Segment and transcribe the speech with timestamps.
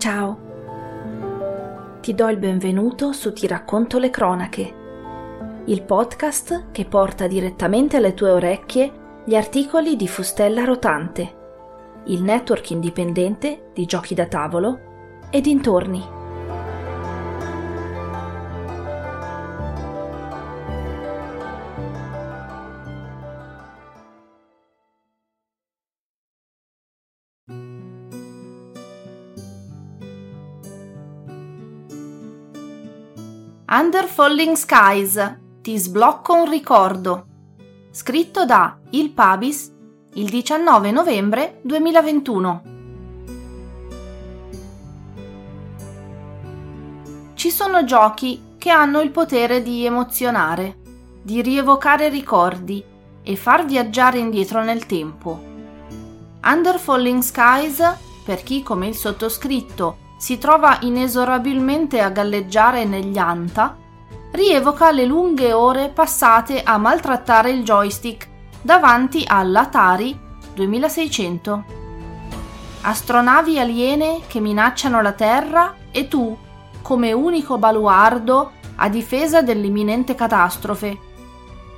[0.00, 0.38] Ciao,
[2.00, 4.74] ti do il benvenuto su Ti racconto le cronache,
[5.66, 11.34] il podcast che porta direttamente alle tue orecchie gli articoli di Fustella Rotante,
[12.06, 16.19] il network indipendente di giochi da tavolo e dintorni.
[33.82, 37.24] Under Falling Skies, ti sblocco un ricordo.
[37.90, 39.72] Scritto da Il Pabis
[40.16, 42.62] il 19 novembre 2021.
[47.32, 50.76] Ci sono giochi che hanno il potere di emozionare,
[51.22, 52.84] di rievocare ricordi
[53.22, 55.42] e far viaggiare indietro nel tempo.
[56.44, 57.96] Under Falling Skies,
[58.26, 63.74] per chi come il sottoscritto si trova inesorabilmente a galleggiare negli anta,
[64.32, 68.28] rievoca le lunghe ore passate a maltrattare il joystick
[68.60, 70.18] davanti all'Atari
[70.52, 71.64] 2600.
[72.82, 76.36] Astronavi aliene che minacciano la Terra e tu,
[76.82, 80.98] come unico baluardo a difesa dell'imminente catastrofe.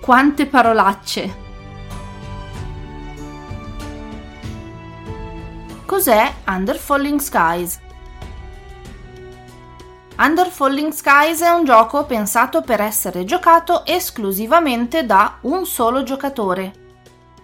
[0.00, 1.40] Quante parolacce!
[5.86, 7.90] Cos'è Under Falling Skies?
[10.24, 16.72] Under Falling Skies è un gioco pensato per essere giocato esclusivamente da un solo giocatore.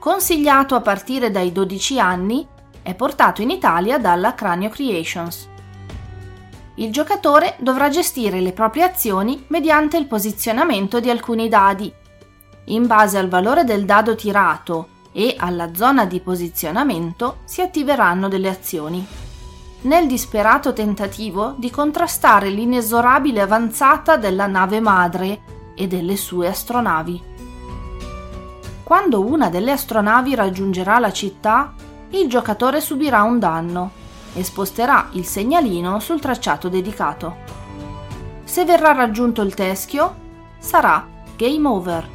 [0.00, 2.44] Consigliato a partire dai 12 anni,
[2.82, 5.48] è portato in Italia dalla Cranio Creations.
[6.74, 11.92] Il giocatore dovrà gestire le proprie azioni mediante il posizionamento di alcuni dadi.
[12.64, 18.48] In base al valore del dado tirato e alla zona di posizionamento si attiveranno delle
[18.48, 19.06] azioni
[19.84, 25.40] nel disperato tentativo di contrastare l'inesorabile avanzata della nave madre
[25.74, 27.22] e delle sue astronavi.
[28.82, 31.72] Quando una delle astronavi raggiungerà la città,
[32.10, 33.90] il giocatore subirà un danno
[34.34, 37.36] e sposterà il segnalino sul tracciato dedicato.
[38.44, 40.14] Se verrà raggiunto il teschio,
[40.58, 41.06] sarà
[41.36, 42.08] game over.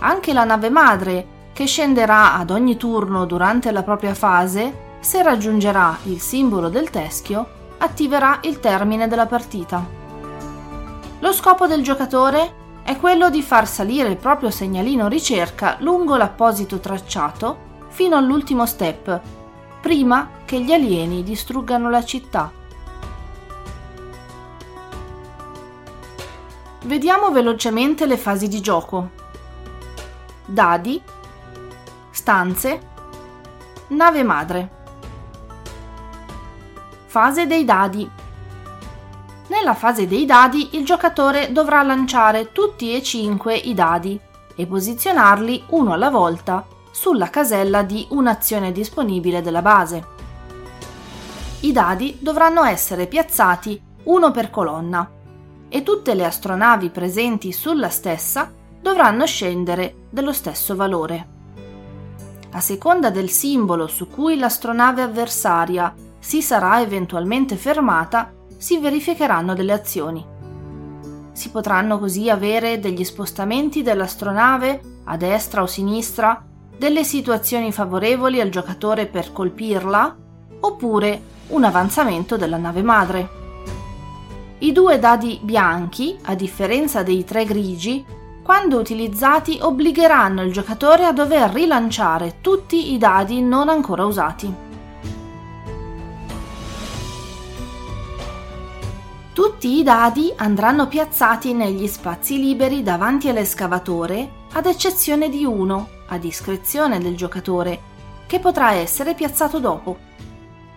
[0.00, 5.98] Anche la nave madre, che scenderà ad ogni turno durante la propria fase, se raggiungerà
[6.04, 9.86] il simbolo del teschio, attiverà il termine della partita.
[11.18, 16.80] Lo scopo del giocatore è quello di far salire il proprio segnalino ricerca lungo l'apposito
[16.80, 19.20] tracciato fino all'ultimo step,
[19.82, 22.50] prima che gli alieni distruggano la città.
[26.84, 29.10] Vediamo velocemente le fasi di gioco.
[30.46, 31.02] Dadi,
[32.10, 32.80] stanze,
[33.88, 34.82] nave madre.
[37.14, 38.10] Fase dei dadi.
[39.46, 44.18] Nella fase dei dadi il giocatore dovrà lanciare tutti e cinque i dadi
[44.56, 50.04] e posizionarli uno alla volta sulla casella di un'azione disponibile della base.
[51.60, 55.08] I dadi dovranno essere piazzati uno per colonna
[55.68, 58.50] e tutte le astronavi presenti sulla stessa
[58.80, 61.28] dovranno scendere dello stesso valore.
[62.50, 69.74] A seconda del simbolo su cui l'astronave avversaria si sarà eventualmente fermata, si verificheranno delle
[69.74, 70.24] azioni.
[71.32, 76.42] Si potranno così avere degli spostamenti dell'astronave a destra o sinistra,
[76.78, 80.16] delle situazioni favorevoli al giocatore per colpirla,
[80.60, 83.28] oppure un avanzamento della nave madre.
[84.60, 88.02] I due dadi bianchi, a differenza dei tre grigi,
[88.42, 94.63] quando utilizzati obbligheranno il giocatore a dover rilanciare tutti i dadi non ancora usati.
[99.34, 106.18] Tutti i dadi andranno piazzati negli spazi liberi davanti all'escavatore, ad eccezione di uno, a
[106.18, 107.80] discrezione del giocatore,
[108.26, 109.98] che potrà essere piazzato dopo.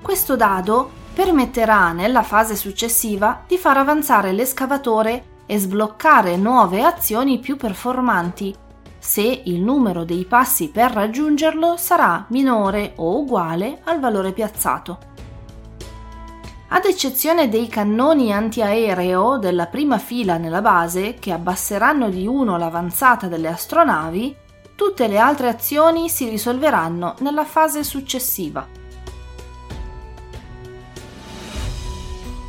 [0.00, 7.56] Questo dado permetterà nella fase successiva di far avanzare l'escavatore e sbloccare nuove azioni più
[7.56, 8.54] performanti,
[9.00, 15.12] se il numero dei passi per raggiungerlo sarà minore o uguale al valore piazzato.
[16.74, 23.28] Ad eccezione dei cannoni antiaereo della prima fila nella base, che abbasseranno di uno l'avanzata
[23.28, 24.34] delle astronavi,
[24.74, 28.66] tutte le altre azioni si risolveranno nella fase successiva.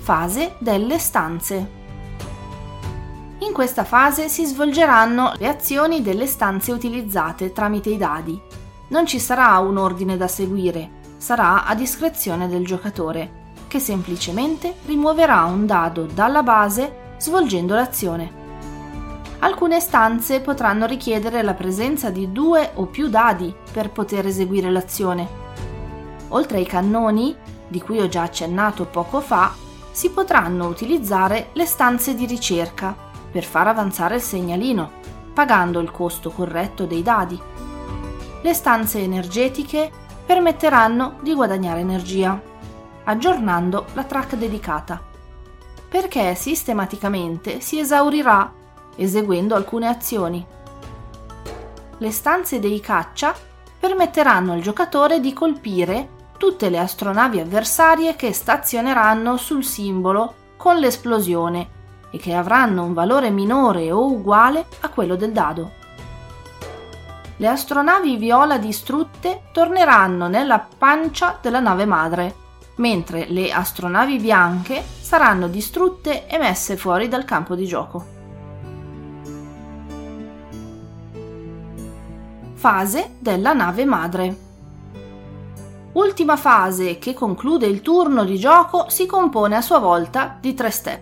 [0.00, 1.70] Fase delle stanze.
[3.38, 8.36] In questa fase si svolgeranno le azioni delle stanze utilizzate tramite i dadi.
[8.88, 13.37] Non ci sarà un ordine da seguire, sarà a discrezione del giocatore
[13.68, 18.46] che semplicemente rimuoverà un dado dalla base svolgendo l'azione.
[19.40, 25.28] Alcune stanze potranno richiedere la presenza di due o più dadi per poter eseguire l'azione.
[26.28, 27.36] Oltre ai cannoni,
[27.68, 29.52] di cui ho già accennato poco fa,
[29.92, 32.96] si potranno utilizzare le stanze di ricerca
[33.30, 34.90] per far avanzare il segnalino,
[35.32, 37.40] pagando il costo corretto dei dadi.
[38.42, 39.90] Le stanze energetiche
[40.26, 42.40] permetteranno di guadagnare energia,
[43.08, 45.00] aggiornando la track dedicata,
[45.88, 48.52] perché sistematicamente si esaurirà
[48.96, 50.46] eseguendo alcune azioni.
[51.96, 53.34] Le stanze dei caccia
[53.80, 61.76] permetteranno al giocatore di colpire tutte le astronavi avversarie che stazioneranno sul simbolo con l'esplosione
[62.10, 65.72] e che avranno un valore minore o uguale a quello del dado.
[67.36, 72.37] Le astronavi viola distrutte torneranno nella pancia della nave madre,
[72.78, 78.16] mentre le astronavi bianche saranno distrutte e messe fuori dal campo di gioco.
[82.54, 84.36] Fase della nave madre.
[85.92, 90.70] Ultima fase che conclude il turno di gioco si compone a sua volta di tre
[90.70, 91.00] step.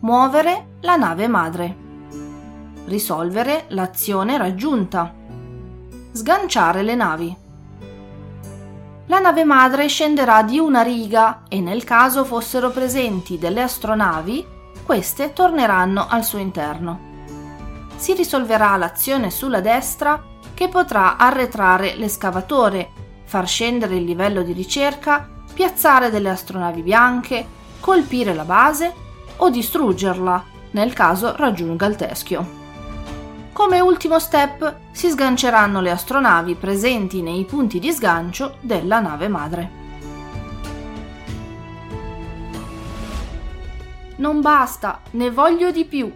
[0.00, 1.76] Muovere la nave madre.
[2.84, 5.12] Risolvere l'azione raggiunta.
[6.12, 7.36] Sganciare le navi.
[9.08, 14.46] La nave madre scenderà di una riga e nel caso fossero presenti delle astronavi,
[14.84, 17.08] queste torneranno al suo interno
[17.98, 20.22] si risolverà l'azione sulla destra
[20.54, 22.90] che potrà arretrare l'escavatore,
[23.24, 27.46] far scendere il livello di ricerca, piazzare delle astronavi bianche,
[27.80, 28.94] colpire la base
[29.36, 32.57] o distruggerla nel caso raggiunga il teschio.
[33.58, 39.70] Come ultimo step si sganceranno le astronavi presenti nei punti di sgancio della nave madre.
[44.18, 46.10] Non basta, ne voglio di più.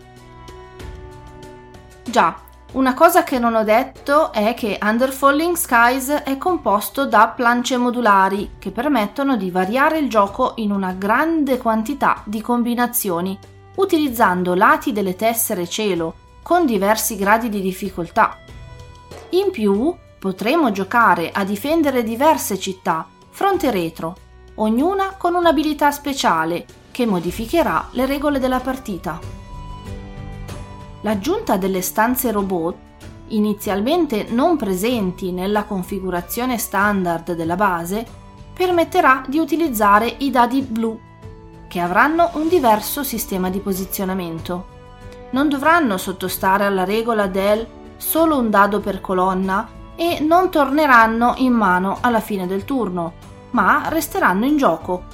[2.04, 2.36] Già,
[2.74, 7.76] una cosa che non ho detto è che Under Falling Skies è composto da plance
[7.76, 13.36] modulari che permettono di variare il gioco in una grande quantità di combinazioni,
[13.74, 18.38] utilizzando lati delle tessere cielo con diversi gradi di difficoltà.
[19.30, 24.16] In più, potremo giocare a difendere diverse città, fronte retro,
[24.56, 29.18] ognuna con un'abilità speciale che modificherà le regole della partita.
[31.00, 32.76] L'aggiunta delle stanze robot,
[33.28, 38.06] inizialmente non presenti nella configurazione standard della base,
[38.52, 41.00] permetterà di utilizzare i dadi blu,
[41.66, 44.71] che avranno un diverso sistema di posizionamento.
[45.32, 51.52] Non dovranno sottostare alla regola del solo un dado per colonna e non torneranno in
[51.52, 53.14] mano alla fine del turno,
[53.50, 55.04] ma resteranno in gioco,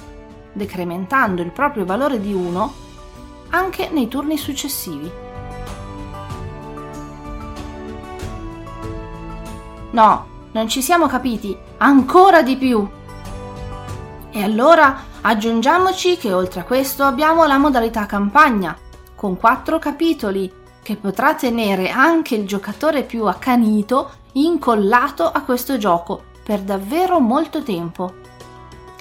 [0.51, 2.73] decrementando il proprio valore di 1
[3.51, 5.11] anche nei turni successivi.
[9.91, 12.87] No, non ci siamo capiti, ancora di più.
[14.31, 18.77] E allora aggiungiamoci che oltre a questo abbiamo la modalità campagna,
[19.19, 20.49] con quattro capitoli,
[20.81, 27.61] che potrà tenere anche il giocatore più accanito incollato a questo gioco per davvero molto
[27.61, 28.13] tempo.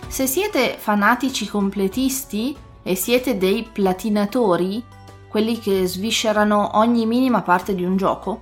[0.09, 4.83] Se siete fanatici completisti e siete dei platinatori,
[5.29, 8.41] quelli che sviscerano ogni minima parte di un gioco,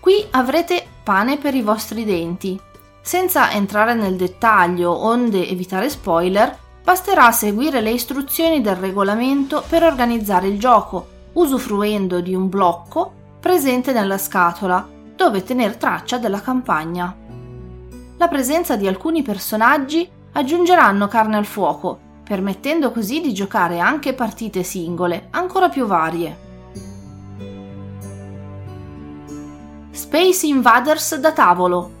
[0.00, 2.60] qui avrete pane per i vostri denti.
[3.00, 6.58] Senza entrare nel dettaglio, onde evitare spoiler,
[6.90, 13.92] basterà seguire le istruzioni del regolamento per organizzare il gioco, usufruendo di un blocco presente
[13.92, 17.14] nella scatola, dove tener traccia della campagna.
[18.16, 24.64] La presenza di alcuni personaggi aggiungeranno carne al fuoco, permettendo così di giocare anche partite
[24.64, 26.38] singole, ancora più varie.
[29.92, 31.98] Space Invaders da tavolo.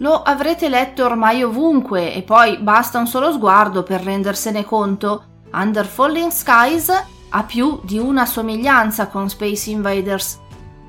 [0.00, 5.24] Lo avrete letto ormai ovunque e poi basta un solo sguardo per rendersene conto.
[5.52, 10.38] Under Falling Skies ha più di una somiglianza con Space Invaders.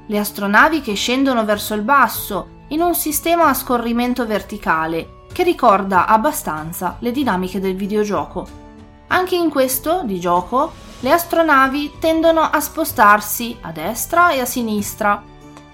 [0.07, 6.07] Le astronavi che scendono verso il basso in un sistema a scorrimento verticale che ricorda
[6.07, 8.47] abbastanza le dinamiche del videogioco.
[9.07, 15.21] Anche in questo, di gioco, le astronavi tendono a spostarsi a destra e a sinistra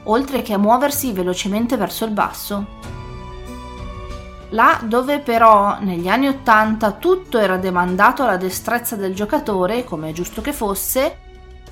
[0.05, 2.96] oltre che a muoversi velocemente verso il basso.
[4.51, 10.13] Là dove però negli anni Ottanta tutto era demandato alla destrezza del giocatore, come è
[10.13, 11.19] giusto che fosse,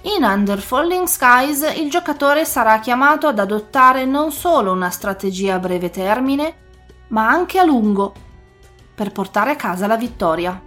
[0.02, 5.60] in Under Falling Skies il giocatore sarà chiamato ad adottare non solo una strategia a
[5.60, 6.56] breve termine,
[7.08, 8.14] ma anche a lungo.
[8.96, 10.62] per portare a casa la vittoria.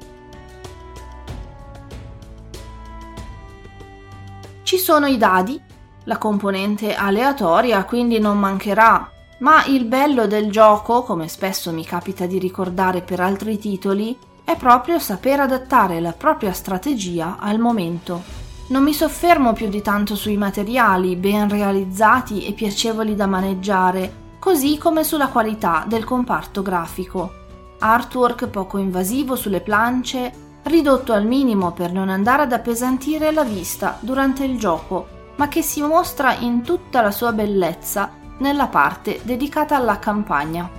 [4.62, 5.58] Ci sono i dadi,
[6.04, 12.26] la componente aleatoria quindi non mancherà, ma il bello del gioco, come spesso mi capita
[12.26, 18.22] di ricordare per altri titoli, è proprio saper adattare la propria strategia al momento.
[18.68, 24.76] Non mi soffermo più di tanto sui materiali ben realizzati e piacevoli da maneggiare, così
[24.76, 27.32] come sulla qualità del comparto grafico.
[27.78, 30.32] Artwork poco invasivo sulle plance,
[30.64, 35.62] ridotto al minimo per non andare ad appesantire la vista durante il gioco, ma che
[35.62, 40.70] si mostra in tutta la sua bellezza nella parte dedicata alla campagna.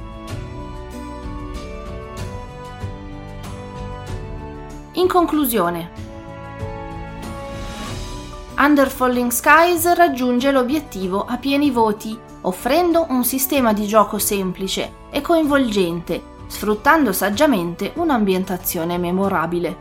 [4.93, 5.91] In conclusione,
[8.57, 15.21] Under Falling Skies raggiunge l'obiettivo a pieni voti, offrendo un sistema di gioco semplice e
[15.21, 19.77] coinvolgente, sfruttando saggiamente un'ambientazione memorabile.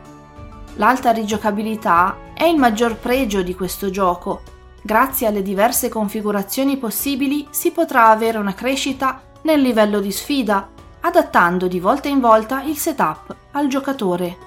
[0.74, 4.42] L'alta rigiocabilità è il maggior pregio di questo gioco
[4.88, 10.66] Grazie alle diverse configurazioni possibili si potrà avere una crescita nel livello di sfida,
[11.00, 14.38] adattando di volta in volta il setup al giocatore.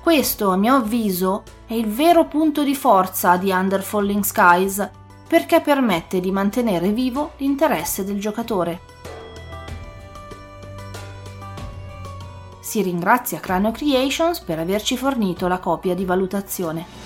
[0.00, 4.90] Questo, a mio avviso, è il vero punto di forza di Under Falling Skies,
[5.26, 8.80] perché permette di mantenere vivo l'interesse del giocatore.
[12.60, 17.01] Si ringrazia Crano Creations per averci fornito la copia di valutazione.